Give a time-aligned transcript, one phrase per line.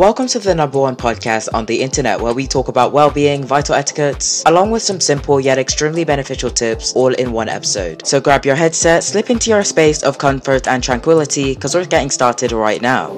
[0.00, 3.44] Welcome to the number one podcast on the internet where we talk about well being,
[3.44, 8.06] vital etiquettes, along with some simple yet extremely beneficial tips all in one episode.
[8.06, 12.08] So grab your headset, slip into your space of comfort and tranquility because we're getting
[12.08, 13.10] started right now.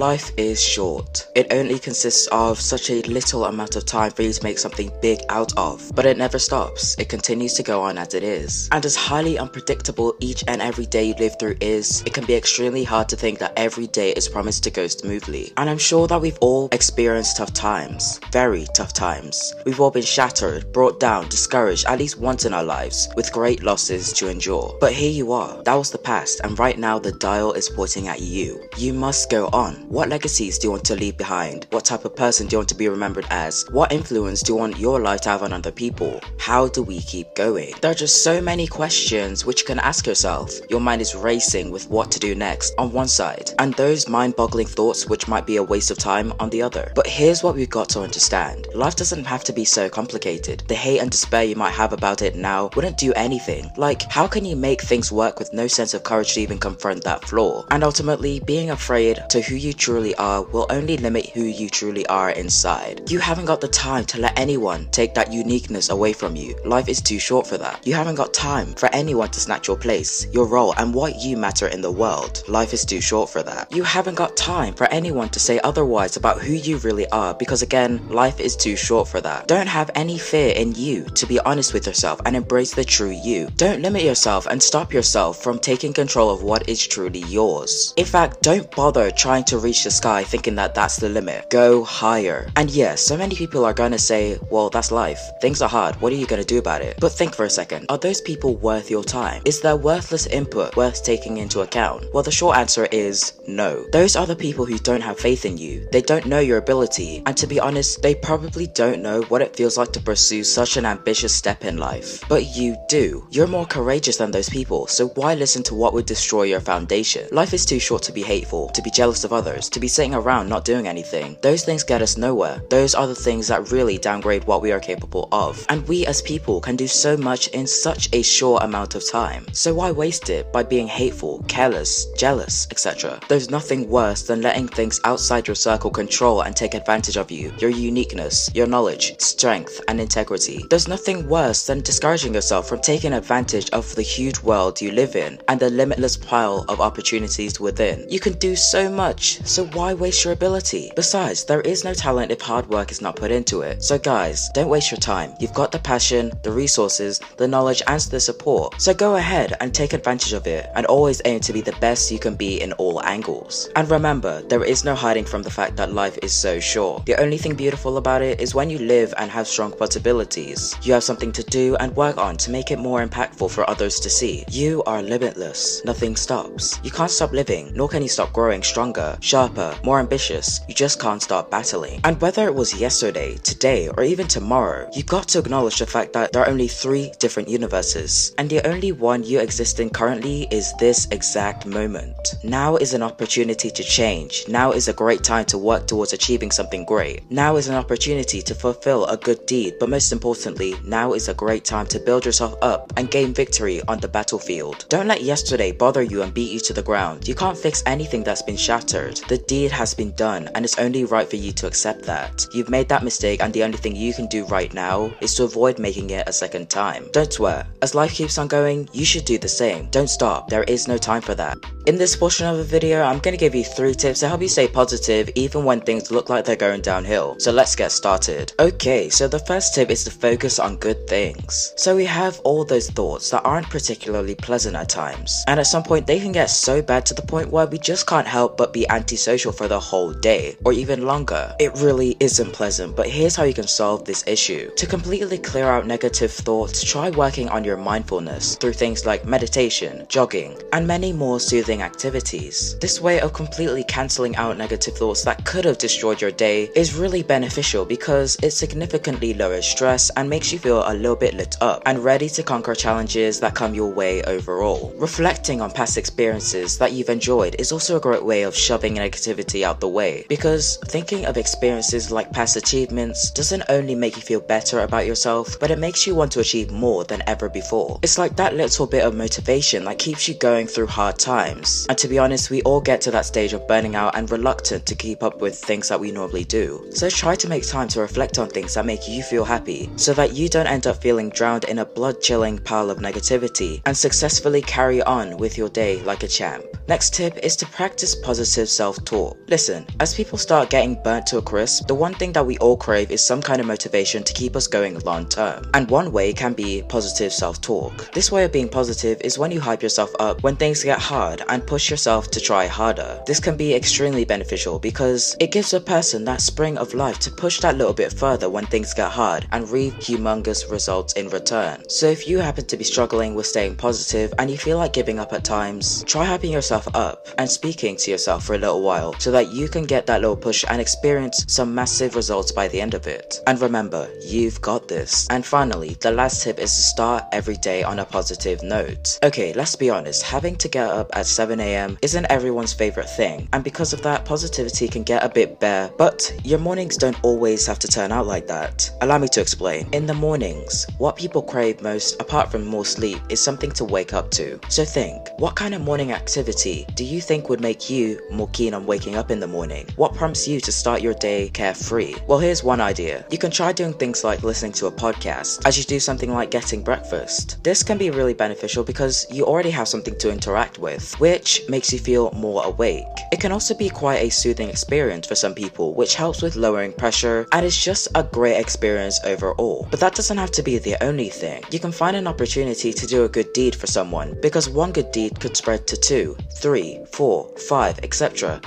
[0.00, 1.28] Life is short.
[1.34, 4.90] It only consists of such a little amount of time for you to make something
[5.02, 6.96] big out of, but it never stops.
[6.98, 8.70] It continues to go on as it is.
[8.72, 12.34] And as highly unpredictable each and every day you live through is, it can be
[12.34, 15.52] extremely hard to think that every day is promised to go smoothly.
[15.58, 19.54] And I'm sure that we've all experienced tough times, very tough times.
[19.66, 23.62] We've all been shattered, brought down, discouraged at least once in our lives, with great
[23.62, 24.78] losses to endure.
[24.80, 25.62] But here you are.
[25.64, 28.66] That was the past, and right now the dial is pointing at you.
[28.78, 29.89] You must go on.
[29.90, 31.66] What legacies do you want to leave behind?
[31.70, 33.66] What type of person do you want to be remembered as?
[33.72, 36.20] What influence do you want your life to have on other people?
[36.38, 37.74] How do we keep going?
[37.80, 40.52] There are just so many questions which you can ask yourself.
[40.70, 44.36] Your mind is racing with what to do next on one side, and those mind
[44.36, 46.92] boggling thoughts which might be a waste of time on the other.
[46.94, 50.62] But here's what we've got to understand life doesn't have to be so complicated.
[50.68, 53.72] The hate and despair you might have about it now wouldn't do anything.
[53.76, 57.02] Like, how can you make things work with no sense of courage to even confront
[57.02, 57.64] that flaw?
[57.72, 62.06] And ultimately, being afraid to who you truly are will only limit who you truly
[62.06, 63.10] are inside.
[63.10, 66.54] You haven't got the time to let anyone take that uniqueness away from you.
[66.66, 67.84] Life is too short for that.
[67.86, 71.38] You haven't got time for anyone to snatch your place, your role, and what you
[71.38, 72.42] matter in the world.
[72.46, 73.74] Life is too short for that.
[73.74, 77.62] You haven't got time for anyone to say otherwise about who you really are because
[77.62, 79.48] again, life is too short for that.
[79.48, 83.16] Don't have any fear in you to be honest with yourself and embrace the true
[83.24, 83.48] you.
[83.56, 87.94] Don't limit yourself and stop yourself from taking control of what is truly yours.
[87.96, 91.48] In fact, don't bother trying to reach the sky thinking that that's the limit.
[91.50, 92.48] Go higher.
[92.56, 95.20] And yes, so many people are gonna say, well, that's life.
[95.40, 95.94] Things are hard.
[96.00, 96.98] What are you gonna do about it?
[97.00, 97.86] But think for a second.
[97.88, 99.42] Are those people worth your time?
[99.44, 102.04] Is their worthless input worth taking into account?
[102.12, 103.86] Well, the short answer is no.
[103.92, 105.86] Those are the people who don't have faith in you.
[105.92, 107.22] They don't know your ability.
[107.26, 110.76] And to be honest, they probably don't know what it feels like to pursue such
[110.76, 112.22] an ambitious step in life.
[112.28, 113.26] But you do.
[113.30, 117.28] You're more courageous than those people, so why listen to what would destroy your foundation?
[117.32, 120.14] Life is too short to be hateful, to be jealous of others, to be sitting
[120.14, 121.36] around not doing anything.
[121.42, 122.62] Those things get us nowhere.
[122.70, 125.64] Those are the things that really downgrade what we are capable of.
[125.68, 129.46] And we as people can do so much in such a short amount of time.
[129.52, 133.20] So why waste it by being hateful, careless, jealous, etc.?
[133.28, 137.52] There's nothing worse than letting things outside your circle control and take advantage of you,
[137.58, 140.64] your uniqueness, your knowledge, strength, and integrity.
[140.70, 145.16] There's nothing worse than discouraging yourself from taking advantage of the huge world you live
[145.16, 148.06] in and the limitless pile of opportunities within.
[148.08, 150.92] You can do so much, so why waste your ability?
[150.96, 153.82] Besides, there is no talent if hard work is not put into it.
[153.82, 155.34] So guys, don't waste your time.
[155.38, 158.80] You've got the passion, the resources, the knowledge, and the support.
[158.80, 162.10] So go ahead and take advantage of it, and always aim to be the best
[162.10, 163.68] you can be in all angles.
[163.76, 167.06] And remember, there is no hiding from the fact that life is so short.
[167.06, 170.76] The only thing beautiful about it is when you live and have strong possibilities.
[170.82, 174.00] You have something to do and work on to make it more impactful for others
[174.00, 174.44] to see.
[174.50, 175.84] You are limitless.
[175.84, 176.80] Nothing stops.
[176.82, 180.60] You can't stop living, nor can you stop growing stronger, sharper, more ambitious.
[180.66, 182.00] You just can't stop battling.
[182.02, 186.12] And whether it was yesterday, today, or even tomorrow, you've got to acknowledge the fact
[186.14, 190.48] that there are only three different universes, and the only one you exist in currently
[190.50, 192.34] is this exact moment.
[192.42, 194.48] Now is an opportunity to change.
[194.48, 197.30] Now is a great time to work towards achieving something great.
[197.30, 201.34] Now is an opportunity to fulfill a good deed, but most importantly, now is a
[201.34, 204.86] great time to build yourself up and gain victory on the battlefield.
[204.88, 207.28] Don't let yesterday bother you and beat you to the ground.
[207.28, 209.19] You can't fix anything that's been shattered.
[209.28, 212.46] The deed has been done, and it's only right for you to accept that.
[212.52, 215.44] You've made that mistake, and the only thing you can do right now is to
[215.44, 217.06] avoid making it a second time.
[217.12, 217.66] Don't swear.
[217.82, 219.88] As life keeps on going, you should do the same.
[219.90, 220.48] Don't stop.
[220.48, 221.58] There is no time for that.
[221.86, 224.48] In this portion of the video, I'm gonna give you three tips to help you
[224.48, 227.36] stay positive even when things look like they're going downhill.
[227.38, 228.52] So let's get started.
[228.60, 231.72] Okay, so the first tip is to focus on good things.
[231.76, 235.82] So we have all those thoughts that aren't particularly pleasant at times, and at some
[235.82, 238.72] point they can get so bad to the point where we just can't help but
[238.72, 241.52] be antisocial for the whole day, or even longer.
[241.58, 244.70] It really isn't pleasant, but here's how you can solve this issue.
[244.76, 250.06] To completely clear out negative thoughts, try working on your mindfulness through things like meditation,
[250.08, 252.78] jogging, and many more soothing activities.
[252.78, 256.94] This way of completely cancelling out negative thoughts that could have destroyed your day is
[256.94, 261.56] really beneficial because it significantly lowers stress and makes you feel a little bit lit
[261.60, 264.94] up and ready to conquer challenges that come your way overall.
[264.98, 269.62] Reflecting on past experiences that you've enjoyed is also a great way of shoving negativity
[269.62, 274.40] out the way because thinking of experiences like past achievements doesn't only make you feel
[274.40, 277.98] better about yourself, but it makes you want to achieve more than ever before.
[278.02, 281.86] It's like that little bit of motivation that keeps you going through hard times.
[281.88, 284.86] And to be honest, we all get to that stage of burning out and reluctant
[284.86, 286.86] to keep up with things that we normally do.
[286.92, 290.12] So try to make time to reflect on things that make you feel happy so
[290.14, 293.96] that you don't end up feeling drowned in a blood chilling pile of negativity and
[293.96, 296.64] successfully carry on with your day like a champ.
[296.88, 299.38] Next tip is to practice positive self-talk.
[299.46, 302.76] Listen, as people start getting burnt to a crisp, the one thing that we all
[302.76, 305.62] crave is some kind of motivation to keep us going long term.
[305.74, 308.12] And one way can be positive self-talk.
[308.12, 311.42] This way of being positive is when you hype yourself up when things get hard
[311.48, 313.22] and push yourself to try harder.
[313.26, 317.30] This can be extremely beneficial because it gives a person that spring of life to
[317.30, 321.88] push that little bit further when things get hard and reap humongous results in return.
[321.88, 325.20] So if you happen to be struggling with staying positive and you feel like giving
[325.20, 329.12] up at times, try hyping yourself up and speaking to yourself for a little while
[329.20, 332.80] so that you can get that little push and experience some massive results by the
[332.80, 333.40] end of it.
[333.46, 335.26] And remember, you've got this.
[335.30, 339.18] And finally, the last tip is to start every day on a positive note.
[339.22, 343.62] Okay, let's be honest, having to get up at 7am isn't everyone's favorite thing, and
[343.64, 347.78] because of that, positivity can get a bit bare, but your mornings don't always have
[347.80, 348.90] to turn out like that.
[349.00, 349.88] Allow me to explain.
[349.92, 354.12] In the mornings, what people crave most, apart from more sleep, is something to wake
[354.12, 354.58] up to.
[354.68, 358.69] So think, what kind of morning activity do you think would make you more keen
[358.74, 359.86] on waking up in the morning?
[359.96, 362.14] What prompts you to start your day carefree?
[362.26, 363.24] Well, here's one idea.
[363.30, 366.50] You can try doing things like listening to a podcast as you do something like
[366.50, 367.62] getting breakfast.
[367.64, 371.92] This can be really beneficial because you already have something to interact with, which makes
[371.92, 373.06] you feel more awake.
[373.32, 376.92] It can also be quite a soothing experience for some people, which helps with lowering
[376.92, 379.88] pressure and is just a great experience overall.
[379.90, 381.62] But that doesn't have to be the only thing.
[381.70, 385.12] You can find an opportunity to do a good deed for someone because one good
[385.12, 388.00] deed could spread to two, three, four, five, 3, 4, 5,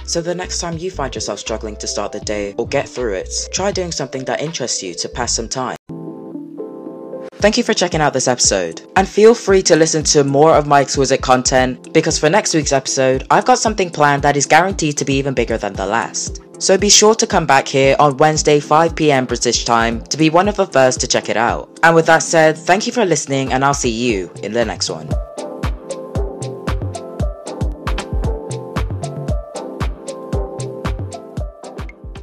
[0.05, 3.13] So the next time you find yourself struggling to start the day or get through
[3.13, 5.77] it, try doing something that interests you to pass some time.
[7.43, 10.65] Thank you for checking out this episode, and feel free to listen to more of
[10.65, 14.97] my exquisite content because for next week's episode, I've got something planned that is guaranteed
[14.99, 16.41] to be even bigger than the last.
[16.59, 20.47] So be sure to come back here on Wednesday 5pm British time to be one
[20.47, 21.77] of the first to check it out.
[21.83, 24.89] And with that said, thank you for listening and I'll see you in the next
[24.89, 25.09] one.